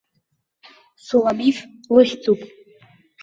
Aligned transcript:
Суламиф 1.05 1.57
лыхьӡуп! 1.93 2.41